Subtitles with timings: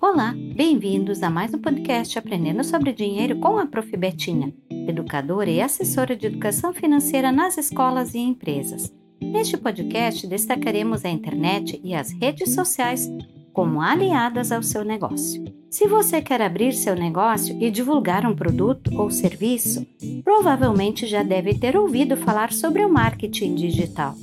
[0.00, 3.96] Olá, bem-vindos a mais um podcast Aprendendo sobre Dinheiro com a Prof.
[3.96, 4.52] Betinha,
[4.88, 8.92] educadora e assessora de educação financeira nas escolas e empresas.
[9.20, 13.10] Neste podcast destacaremos a internet e as redes sociais
[13.52, 15.44] como aliadas ao seu negócio.
[15.70, 19.86] Se você quer abrir seu negócio e divulgar um produto ou serviço,
[20.24, 24.14] provavelmente já deve ter ouvido falar sobre o marketing digital.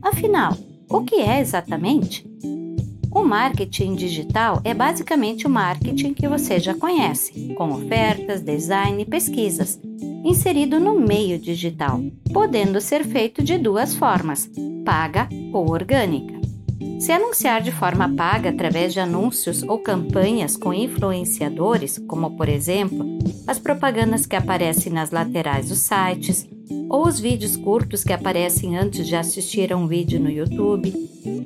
[0.00, 0.56] Afinal,
[0.88, 2.26] o que é exatamente?
[3.28, 9.78] Marketing digital é basicamente o marketing que você já conhece, com ofertas, design e pesquisas,
[10.24, 12.00] inserido no meio digital,
[12.32, 14.50] podendo ser feito de duas formas:
[14.82, 16.40] paga ou orgânica.
[16.98, 23.04] Se anunciar de forma paga através de anúncios ou campanhas com influenciadores, como por exemplo
[23.46, 26.48] as propagandas que aparecem nas laterais dos sites,
[26.88, 30.92] ou os vídeos curtos que aparecem antes de assistir a um vídeo no YouTube,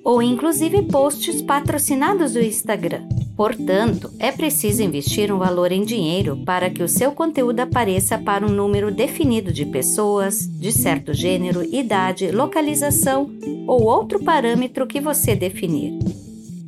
[0.05, 3.03] ou inclusive posts patrocinados do Instagram.
[3.37, 8.47] Portanto, é preciso investir um valor em dinheiro para que o seu conteúdo apareça para
[8.47, 13.31] um número definido de pessoas, de certo gênero, idade, localização
[13.67, 15.99] ou outro parâmetro que você definir.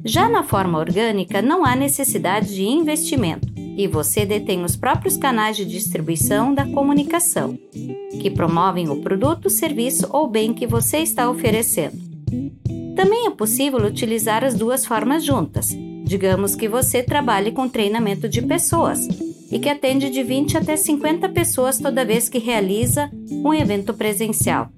[0.04, 5.56] Já na forma orgânica, não há necessidade de investimento e você detém os próprios canais
[5.56, 7.58] de distribuição da comunicação,
[8.20, 11.98] que promovem o produto, serviço ou bem que você está oferecendo.
[12.94, 15.76] Também é possível utilizar as duas formas juntas.
[16.04, 19.08] Digamos que você trabalhe com treinamento de pessoas
[19.50, 24.68] e que atende de 20 até 50 pessoas toda vez que realiza um evento presencial.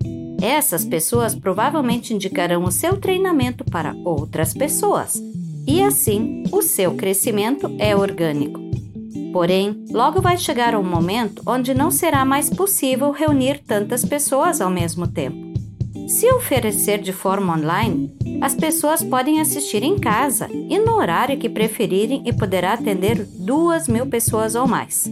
[0.40, 5.20] Essas pessoas provavelmente indicarão o seu treinamento para outras pessoas,
[5.66, 8.65] e assim o seu crescimento é orgânico.
[9.32, 14.70] Porém, logo vai chegar um momento onde não será mais possível reunir tantas pessoas ao
[14.70, 15.46] mesmo tempo.
[16.08, 21.48] Se oferecer de forma online, as pessoas podem assistir em casa e no horário que
[21.48, 25.10] preferirem e poderá atender duas mil pessoas ou mais.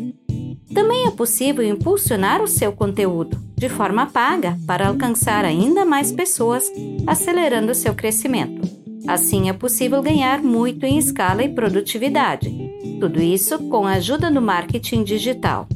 [0.72, 6.70] Também é possível impulsionar o seu conteúdo de forma paga para alcançar ainda mais pessoas,
[7.06, 8.83] acelerando seu crescimento.
[9.06, 12.50] Assim é possível ganhar muito em escala e produtividade.
[12.98, 15.68] Tudo isso com a ajuda do marketing digital.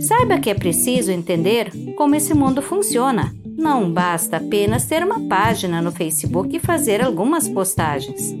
[0.00, 3.32] Saiba que é preciso entender como esse mundo funciona.
[3.56, 8.34] Não basta apenas ter uma página no Facebook e fazer algumas postagens.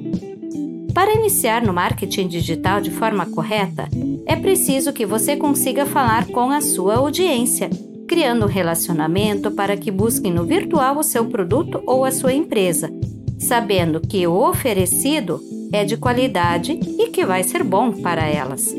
[0.92, 3.88] Para iniciar no marketing digital de forma correta,
[4.26, 7.70] é preciso que você consiga falar com a sua audiência,
[8.08, 12.90] criando um relacionamento para que busquem no virtual o seu produto ou a sua empresa,
[13.38, 15.40] sabendo que o oferecido
[15.72, 18.74] é de qualidade e que vai ser bom para elas.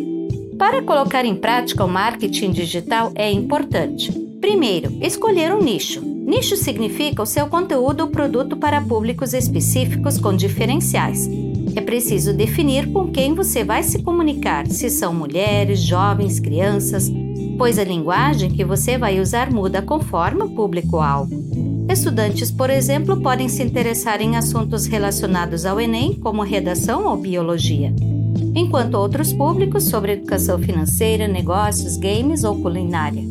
[0.57, 4.11] Para colocar em prática o marketing digital é importante.
[4.41, 6.01] Primeiro, escolher um nicho.
[6.01, 11.29] Nicho significa o seu conteúdo ou produto para públicos específicos com diferenciais.
[11.75, 17.11] É preciso definir com quem você vai se comunicar, se são mulheres, jovens, crianças,
[17.57, 21.66] pois a linguagem que você vai usar muda conforme o público-alvo.
[21.97, 27.91] Estudantes, por exemplo, podem se interessar em assuntos relacionados ao Enem, como redação ou biologia,
[28.53, 33.23] enquanto outros públicos sobre educação financeira, negócios, games ou culinária.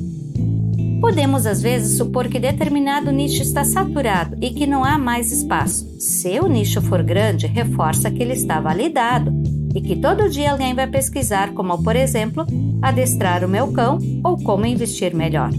[1.00, 5.88] Podemos às vezes supor que determinado nicho está saturado e que não há mais espaço.
[6.00, 9.32] Se o nicho for grande, reforça que ele está validado
[9.76, 12.44] e que todo dia alguém vai pesquisar, como por exemplo,
[12.82, 15.52] adestrar o meu cão ou como investir melhor.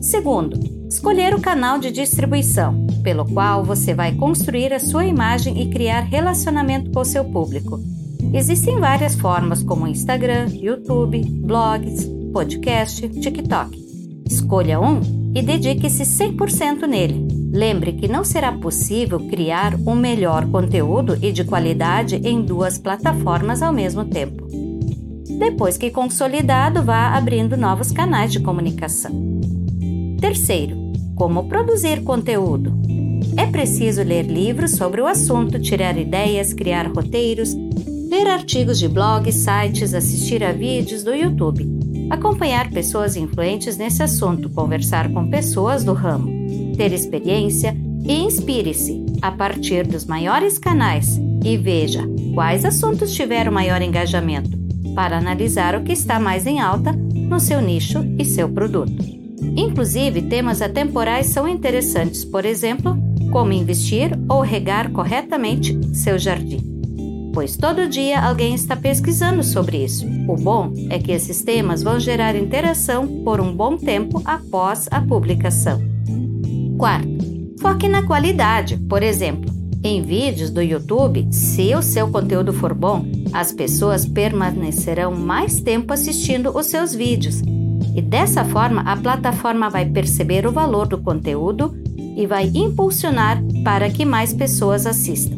[0.00, 5.68] Segundo, Escolher o canal de distribuição, pelo qual você vai construir a sua imagem e
[5.68, 7.80] criar relacionamento com o seu público.
[8.32, 13.76] Existem várias formas, como Instagram, YouTube, blogs, podcast, TikTok.
[14.24, 15.00] Escolha um
[15.34, 17.26] e dedique-se 100% nele.
[17.52, 23.62] Lembre que não será possível criar um melhor conteúdo e de qualidade em duas plataformas
[23.62, 24.46] ao mesmo tempo.
[25.40, 29.10] Depois que consolidado, vá abrindo novos canais de comunicação.
[30.20, 30.83] Terceiro,
[31.14, 32.72] como produzir conteúdo.
[33.36, 37.56] É preciso ler livros sobre o assunto, tirar ideias, criar roteiros,
[38.08, 41.66] ler artigos de blogs, sites, assistir a vídeos do YouTube,
[42.10, 46.30] acompanhar pessoas influentes nesse assunto, conversar com pessoas do ramo,
[46.76, 47.74] ter experiência
[48.04, 52.02] e inspire-se a partir dos maiores canais e veja
[52.34, 54.56] quais assuntos tiveram maior engajamento
[54.94, 59.23] para analisar o que está mais em alta no seu nicho e seu produto.
[59.56, 62.96] Inclusive, temas atemporais são interessantes, por exemplo,
[63.30, 66.74] como investir ou regar corretamente seu jardim.
[67.32, 70.06] Pois todo dia alguém está pesquisando sobre isso.
[70.28, 75.00] O bom é que esses temas vão gerar interação por um bom tempo após a
[75.00, 75.82] publicação.
[76.78, 77.08] Quarto,
[77.60, 78.76] foque na qualidade.
[78.88, 79.52] Por exemplo,
[79.86, 83.04] Em vídeos do YouTube, se o seu conteúdo for bom,
[83.34, 87.42] as pessoas permanecerão mais tempo assistindo os seus vídeos.
[87.94, 91.74] E dessa forma, a plataforma vai perceber o valor do conteúdo
[92.16, 95.36] e vai impulsionar para que mais pessoas assistam.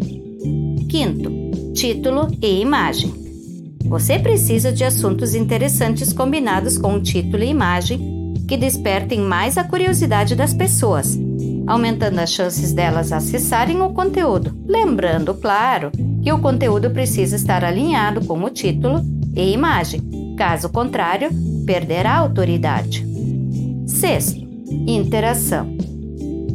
[0.89, 1.31] Quinto,
[1.75, 3.13] título e imagem.
[3.85, 9.65] Você precisa de assuntos interessantes combinados com um título e imagem que despertem mais a
[9.65, 11.19] curiosidade das pessoas,
[11.67, 14.57] aumentando as chances delas acessarem o conteúdo.
[14.67, 15.91] Lembrando, claro,
[16.23, 19.03] que o conteúdo precisa estar alinhado com o título
[19.35, 20.01] e imagem,
[20.37, 21.31] caso contrário,
[21.67, 23.05] perderá autoridade.
[23.87, 24.41] Sexto,
[24.87, 25.77] interação.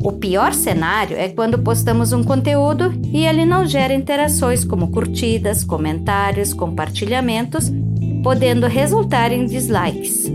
[0.04, 5.64] O pior cenário é quando postamos um conteúdo e ele não gera interações como curtidas,
[5.64, 7.72] comentários, compartilhamentos,
[8.24, 10.32] podendo resultar em dislikes.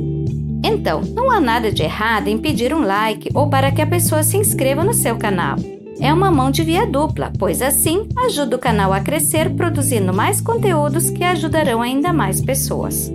[0.64, 4.22] Então, não há nada de errado em pedir um like ou para que a pessoa
[4.22, 5.56] se inscreva no seu canal.
[6.00, 10.40] É uma mão de via dupla, pois assim ajuda o canal a crescer produzindo mais
[10.40, 13.10] conteúdos que ajudarão ainda mais pessoas.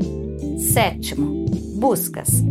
[0.57, 1.40] Sétimo,
[1.81, 2.43] buscas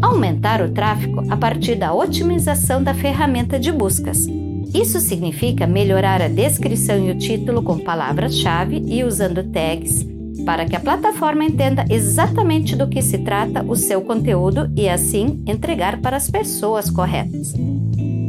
[0.00, 4.26] aumentar o tráfego a partir da otimização da ferramenta de buscas.
[4.72, 10.06] Isso significa melhorar a descrição e o título com palavras-chave e usando tags
[10.46, 15.42] para que a plataforma entenda exatamente do que se trata o seu conteúdo e assim
[15.46, 17.52] entregar para as pessoas corretas.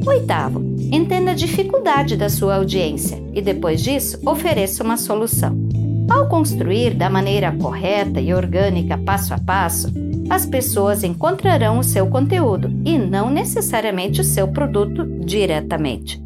[0.06, 0.60] Oitavo,
[0.92, 5.69] entenda a dificuldade da sua audiência e depois disso ofereça uma solução.
[6.10, 9.94] Ao construir da maneira correta e orgânica passo a passo,
[10.30, 16.22] as pessoas encontrarão o seu conteúdo e não necessariamente o seu produto diretamente.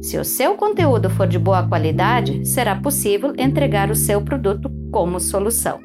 [0.00, 5.20] Se o seu conteúdo for de boa qualidade, será possível entregar o seu produto como
[5.20, 5.80] solução.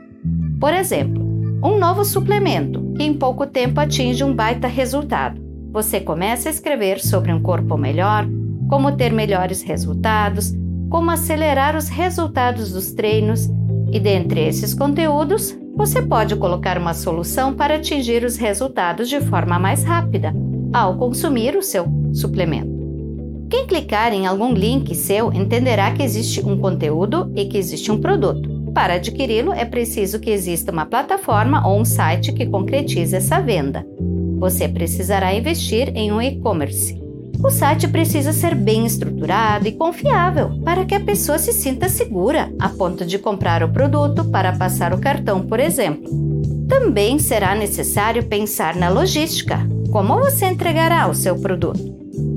[0.59, 1.21] Por exemplo,
[1.63, 5.41] um novo suplemento que em pouco tempo atinge um baita resultado.
[5.71, 8.27] Você começa a escrever sobre um corpo melhor,
[8.69, 10.53] como ter melhores resultados,
[10.91, 13.49] como acelerar os resultados dos treinos,
[13.91, 19.57] e dentre esses conteúdos, você pode colocar uma solução para atingir os resultados de forma
[19.57, 20.33] mais rápida
[20.73, 22.69] ao consumir o seu suplemento.
[23.49, 27.99] Quem clicar em algum link seu entenderá que existe um conteúdo e que existe um
[27.99, 28.49] produto.
[28.73, 33.85] Para adquiri-lo, é preciso que exista uma plataforma ou um site que concretize essa venda.
[34.39, 37.00] Você precisará investir em um e-commerce.
[37.43, 42.53] O site precisa ser bem estruturado e confiável para que a pessoa se sinta segura
[42.59, 46.09] a ponto de comprar o produto para passar o cartão, por exemplo.
[46.69, 49.59] Também será necessário pensar na logística.
[49.91, 51.81] Como você entregará o seu produto?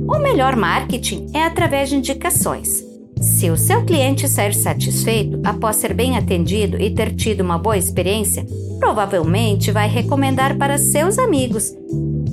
[0.09, 2.83] O melhor marketing é através de indicações.
[3.21, 7.77] Se o seu cliente sair satisfeito após ser bem atendido e ter tido uma boa
[7.77, 8.47] experiência,
[8.85, 11.73] provavelmente vai recomendar para seus amigos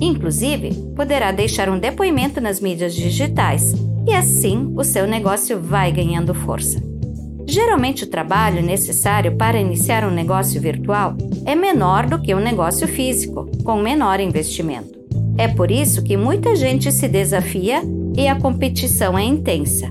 [0.02, 3.72] Inclusive, poderá deixar um depoimento nas mídias digitais
[4.04, 6.82] e assim o seu negócio vai ganhando força.
[7.46, 11.16] Geralmente, o trabalho necessário para iniciar um negócio virtual
[11.46, 14.98] é menor do que um negócio físico, com menor investimento.
[15.38, 17.80] É por isso que muita gente se desafia
[18.16, 19.88] e a competição é intensa.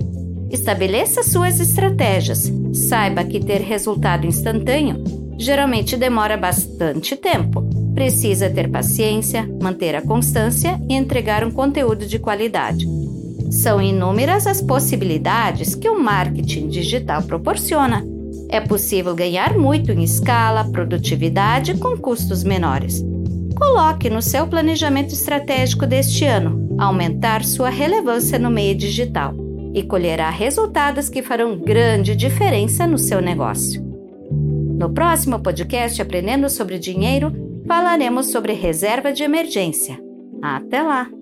[0.49, 2.51] Estabeleça suas estratégias.
[2.73, 10.79] Saiba que ter resultado instantâneo geralmente demora bastante tempo Precisa ter paciência, manter a constância
[10.89, 12.87] e entregar um conteúdo de qualidade.
[13.51, 18.05] São inúmeras as possibilidades que o marketing digital proporciona.
[18.49, 23.03] É possível ganhar muito em escala, produtividade com custos menores.
[23.55, 29.35] Coloque no seu planejamento estratégico deste ano aumentar sua relevância no meio digital
[29.73, 33.90] e colherá resultados que farão grande diferença no seu negócio.
[34.81, 37.31] No próximo podcast Aprendendo sobre Dinheiro,
[37.67, 39.99] falaremos sobre reserva de emergência.
[40.41, 41.20] Até lá!